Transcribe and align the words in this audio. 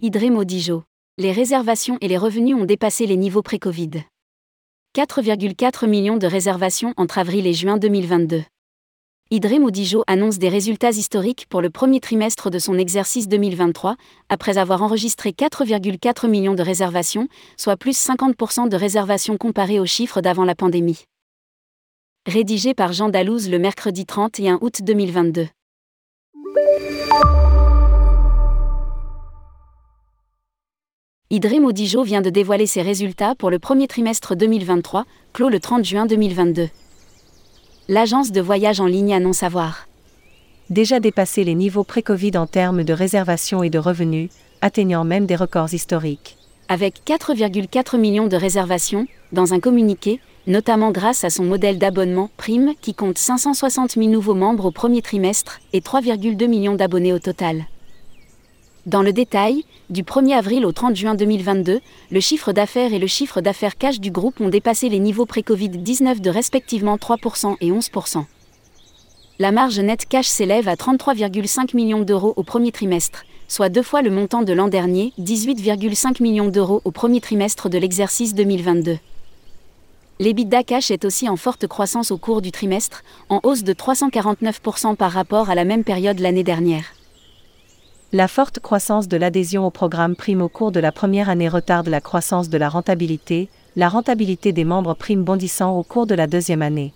Idré 0.00 0.30
Modijo. 0.30 0.84
Les 1.16 1.32
réservations 1.32 1.98
et 2.00 2.06
les 2.06 2.18
revenus 2.18 2.54
ont 2.54 2.64
dépassé 2.64 3.04
les 3.04 3.16
niveaux 3.16 3.42
pré-Covid. 3.42 3.90
4,4 4.96 5.88
millions 5.88 6.16
de 6.16 6.28
réservations 6.28 6.94
entre 6.96 7.18
avril 7.18 7.48
et 7.48 7.52
juin 7.52 7.78
2022. 7.78 8.44
Idré 9.32 9.58
Modijo 9.58 10.04
annonce 10.06 10.38
des 10.38 10.48
résultats 10.48 10.90
historiques 10.90 11.46
pour 11.48 11.60
le 11.60 11.70
premier 11.70 11.98
trimestre 11.98 12.48
de 12.48 12.60
son 12.60 12.78
exercice 12.78 13.26
2023, 13.26 13.96
après 14.28 14.56
avoir 14.56 14.84
enregistré 14.84 15.32
4,4 15.32 16.28
millions 16.28 16.54
de 16.54 16.62
réservations, 16.62 17.26
soit 17.56 17.76
plus 17.76 17.98
50% 17.98 18.68
de 18.68 18.76
réservations 18.76 19.36
comparées 19.36 19.80
aux 19.80 19.84
chiffres 19.84 20.20
d'avant 20.20 20.44
la 20.44 20.54
pandémie. 20.54 21.06
Rédigé 22.24 22.72
par 22.72 22.92
Jean 22.92 23.08
Dalouse 23.08 23.50
le 23.50 23.58
mercredi 23.58 24.06
31 24.06 24.60
août 24.62 24.80
2022. 24.80 25.48
Idré 31.30 31.60
Modijo 31.60 32.04
vient 32.04 32.22
de 32.22 32.30
dévoiler 32.30 32.64
ses 32.64 32.80
résultats 32.80 33.34
pour 33.34 33.50
le 33.50 33.58
premier 33.58 33.86
trimestre 33.86 34.34
2023, 34.34 35.04
clos 35.34 35.50
le 35.50 35.60
30 35.60 35.84
juin 35.84 36.06
2022. 36.06 36.70
L'agence 37.90 38.32
de 38.32 38.40
voyage 38.40 38.80
en 38.80 38.86
ligne 38.86 39.12
annonce 39.12 39.42
avoir 39.42 39.88
déjà 40.70 41.00
dépassé 41.00 41.44
les 41.44 41.54
niveaux 41.54 41.84
pré-Covid 41.84 42.38
en 42.38 42.46
termes 42.46 42.82
de 42.82 42.94
réservations 42.94 43.62
et 43.62 43.68
de 43.68 43.78
revenus, 43.78 44.30
atteignant 44.62 45.04
même 45.04 45.26
des 45.26 45.36
records 45.36 45.74
historiques. 45.74 46.38
Avec 46.70 47.02
4,4 47.04 47.98
millions 47.98 48.26
de 48.26 48.36
réservations, 48.36 49.06
dans 49.30 49.52
un 49.52 49.60
communiqué, 49.60 50.20
notamment 50.46 50.92
grâce 50.92 51.24
à 51.24 51.30
son 51.30 51.44
modèle 51.44 51.78
d'abonnement 51.78 52.30
Prime 52.38 52.72
qui 52.80 52.94
compte 52.94 53.18
560 53.18 53.96
000 53.96 54.08
nouveaux 54.08 54.32
membres 54.32 54.64
au 54.64 54.70
premier 54.70 55.02
trimestre 55.02 55.60
et 55.74 55.80
3,2 55.80 56.46
millions 56.46 56.74
d'abonnés 56.74 57.12
au 57.12 57.18
total. 57.18 57.66
Dans 58.88 59.02
le 59.02 59.12
détail, 59.12 59.64
du 59.90 60.02
1er 60.02 60.38
avril 60.38 60.64
au 60.64 60.72
30 60.72 60.96
juin 60.96 61.14
2022, 61.14 61.80
le 62.10 62.20
chiffre 62.20 62.54
d'affaires 62.54 62.94
et 62.94 62.98
le 62.98 63.06
chiffre 63.06 63.42
d'affaires 63.42 63.76
cash 63.76 64.00
du 64.00 64.10
groupe 64.10 64.40
ont 64.40 64.48
dépassé 64.48 64.88
les 64.88 64.98
niveaux 64.98 65.26
pré-Covid-19 65.26 66.22
de 66.22 66.30
respectivement 66.30 66.96
3% 66.96 67.56
et 67.60 67.70
11%. 67.70 68.24
La 69.40 69.52
marge 69.52 69.78
nette 69.78 70.06
cash 70.08 70.26
s'élève 70.26 70.68
à 70.68 70.74
33,5 70.74 71.76
millions 71.76 72.00
d'euros 72.00 72.32
au 72.36 72.42
premier 72.44 72.72
trimestre, 72.72 73.26
soit 73.46 73.68
deux 73.68 73.82
fois 73.82 74.00
le 74.00 74.08
montant 74.08 74.40
de 74.40 74.54
l'an 74.54 74.68
dernier, 74.68 75.12
18,5 75.20 76.22
millions 76.22 76.48
d'euros 76.48 76.80
au 76.86 76.90
premier 76.90 77.20
trimestre 77.20 77.68
de 77.68 77.76
l'exercice 77.76 78.32
2022. 78.34 78.96
L'EBITDA 80.18 80.62
cash 80.62 80.90
est 80.90 81.04
aussi 81.04 81.28
en 81.28 81.36
forte 81.36 81.66
croissance 81.66 82.10
au 82.10 82.16
cours 82.16 82.40
du 82.40 82.52
trimestre, 82.52 83.02
en 83.28 83.40
hausse 83.42 83.64
de 83.64 83.74
349% 83.74 84.96
par 84.96 85.12
rapport 85.12 85.50
à 85.50 85.54
la 85.54 85.66
même 85.66 85.84
période 85.84 86.20
l'année 86.20 86.42
dernière. 86.42 86.94
La 88.10 88.26
forte 88.26 88.58
croissance 88.58 89.06
de 89.06 89.18
l'adhésion 89.18 89.66
au 89.66 89.70
programme 89.70 90.16
Prime 90.16 90.40
au 90.40 90.48
cours 90.48 90.72
de 90.72 90.80
la 90.80 90.92
première 90.92 91.28
année 91.28 91.50
retarde 91.50 91.88
la 91.88 92.00
croissance 92.00 92.48
de 92.48 92.56
la 92.56 92.70
rentabilité, 92.70 93.50
la 93.76 93.90
rentabilité 93.90 94.52
des 94.52 94.64
membres 94.64 94.94
Prime 94.94 95.24
bondissant 95.24 95.76
au 95.76 95.82
cours 95.82 96.06
de 96.06 96.14
la 96.14 96.26
deuxième 96.26 96.62
année. 96.62 96.94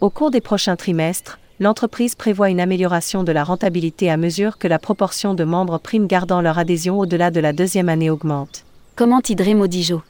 Au 0.00 0.10
cours 0.10 0.32
des 0.32 0.40
prochains 0.40 0.74
trimestres, 0.74 1.38
l'entreprise 1.60 2.16
prévoit 2.16 2.50
une 2.50 2.58
amélioration 2.58 3.22
de 3.22 3.30
la 3.30 3.44
rentabilité 3.44 4.10
à 4.10 4.16
mesure 4.16 4.58
que 4.58 4.66
la 4.66 4.80
proportion 4.80 5.34
de 5.34 5.44
membres 5.44 5.78
Prime 5.78 6.08
gardant 6.08 6.40
leur 6.40 6.58
adhésion 6.58 6.98
au-delà 6.98 7.30
de 7.30 7.38
la 7.38 7.52
deuxième 7.52 7.88
année 7.88 8.10
augmente. 8.10 8.64
Comment 8.96 9.22
Idré 9.28 9.54
Modijo 9.54 10.02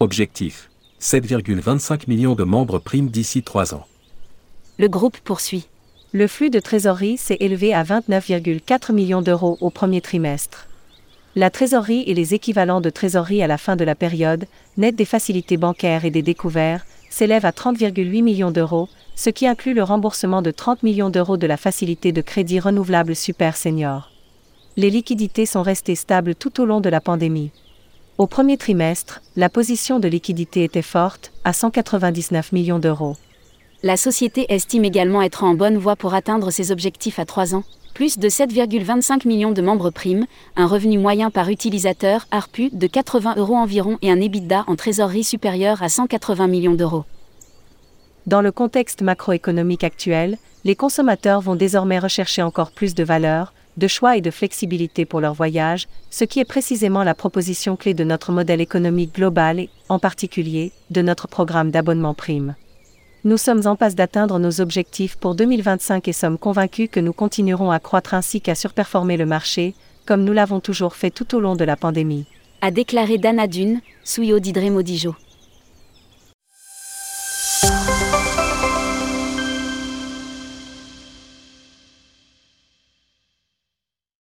Objectif 0.00 0.68
7,25 1.00 2.08
millions 2.08 2.34
de 2.34 2.44
membres 2.44 2.78
Prime 2.78 3.08
d'ici 3.08 3.42
3 3.42 3.74
ans. 3.74 3.86
Le 4.78 4.88
groupe 4.88 5.16
poursuit 5.16 5.66
le 6.14 6.28
flux 6.28 6.48
de 6.48 6.60
trésorerie 6.60 7.16
s'est 7.16 7.38
élevé 7.40 7.74
à 7.74 7.82
29,4 7.82 8.92
millions 8.92 9.20
d'euros 9.20 9.58
au 9.60 9.70
premier 9.70 10.00
trimestre. 10.00 10.68
La 11.34 11.50
trésorerie 11.50 12.04
et 12.06 12.14
les 12.14 12.34
équivalents 12.34 12.80
de 12.80 12.88
trésorerie 12.88 13.42
à 13.42 13.48
la 13.48 13.58
fin 13.58 13.74
de 13.74 13.82
la 13.82 13.96
période, 13.96 14.44
net 14.76 14.94
des 14.94 15.06
facilités 15.06 15.56
bancaires 15.56 16.04
et 16.04 16.12
des 16.12 16.22
découverts, 16.22 16.86
s'élèvent 17.10 17.44
à 17.44 17.50
30,8 17.50 18.22
millions 18.22 18.52
d'euros, 18.52 18.88
ce 19.16 19.28
qui 19.28 19.48
inclut 19.48 19.74
le 19.74 19.82
remboursement 19.82 20.40
de 20.40 20.52
30 20.52 20.84
millions 20.84 21.10
d'euros 21.10 21.36
de 21.36 21.48
la 21.48 21.56
facilité 21.56 22.12
de 22.12 22.20
crédit 22.20 22.60
renouvelable 22.60 23.16
Super 23.16 23.56
Senior. 23.56 24.12
Les 24.76 24.90
liquidités 24.90 25.46
sont 25.46 25.62
restées 25.62 25.96
stables 25.96 26.36
tout 26.36 26.60
au 26.60 26.64
long 26.64 26.80
de 26.80 26.90
la 26.90 27.00
pandémie. 27.00 27.50
Au 28.18 28.28
premier 28.28 28.56
trimestre, 28.56 29.20
la 29.34 29.48
position 29.48 29.98
de 29.98 30.06
liquidité 30.06 30.62
était 30.62 30.80
forte, 30.80 31.32
à 31.42 31.52
199 31.52 32.52
millions 32.52 32.78
d'euros. 32.78 33.16
La 33.84 33.98
société 33.98 34.46
estime 34.48 34.86
également 34.86 35.20
être 35.20 35.44
en 35.44 35.52
bonne 35.52 35.76
voie 35.76 35.94
pour 35.94 36.14
atteindre 36.14 36.50
ses 36.50 36.72
objectifs 36.72 37.18
à 37.18 37.26
3 37.26 37.54
ans, 37.54 37.64
plus 37.92 38.18
de 38.18 38.30
7,25 38.30 39.28
millions 39.28 39.52
de 39.52 39.60
membres 39.60 39.90
primes, 39.90 40.24
un 40.56 40.66
revenu 40.66 40.96
moyen 40.96 41.30
par 41.30 41.50
utilisateur 41.50 42.26
ARPU 42.30 42.70
de 42.72 42.86
80 42.86 43.34
euros 43.36 43.56
environ 43.56 43.98
et 44.00 44.10
un 44.10 44.22
EBITDA 44.22 44.64
en 44.68 44.76
trésorerie 44.76 45.22
supérieur 45.22 45.82
à 45.82 45.90
180 45.90 46.46
millions 46.46 46.72
d'euros. 46.72 47.04
Dans 48.26 48.40
le 48.40 48.52
contexte 48.52 49.02
macroéconomique 49.02 49.84
actuel, 49.84 50.38
les 50.64 50.76
consommateurs 50.76 51.42
vont 51.42 51.54
désormais 51.54 51.98
rechercher 51.98 52.40
encore 52.40 52.70
plus 52.70 52.94
de 52.94 53.04
valeur, 53.04 53.52
de 53.76 53.86
choix 53.86 54.16
et 54.16 54.22
de 54.22 54.30
flexibilité 54.30 55.04
pour 55.04 55.20
leur 55.20 55.34
voyage, 55.34 55.88
ce 56.08 56.24
qui 56.24 56.40
est 56.40 56.46
précisément 56.46 57.02
la 57.02 57.14
proposition 57.14 57.76
clé 57.76 57.92
de 57.92 58.04
notre 58.04 58.32
modèle 58.32 58.62
économique 58.62 59.14
global 59.14 59.60
et, 59.60 59.68
en 59.90 59.98
particulier, 59.98 60.72
de 60.90 61.02
notre 61.02 61.28
programme 61.28 61.70
d'abonnement 61.70 62.14
prime. 62.14 62.54
Nous 63.26 63.38
sommes 63.38 63.66
en 63.66 63.74
passe 63.74 63.94
d'atteindre 63.94 64.38
nos 64.38 64.60
objectifs 64.60 65.16
pour 65.16 65.34
2025 65.34 66.08
et 66.08 66.12
sommes 66.12 66.36
convaincus 66.36 66.90
que 66.92 67.00
nous 67.00 67.14
continuerons 67.14 67.70
à 67.70 67.78
croître 67.78 68.12
ainsi 68.12 68.42
qu'à 68.42 68.54
surperformer 68.54 69.16
le 69.16 69.24
marché, 69.24 69.74
comme 70.04 70.24
nous 70.24 70.34
l'avons 70.34 70.60
toujours 70.60 70.94
fait 70.94 71.10
tout 71.10 71.34
au 71.34 71.40
long 71.40 71.56
de 71.56 71.64
la 71.64 71.74
pandémie. 71.74 72.26
A 72.60 72.70
déclaré 72.70 73.16
Dana 73.16 73.46
Dune, 73.46 73.80
Souyo 74.04 74.40
d'Idré 74.40 74.68
Modijo. 74.68 75.14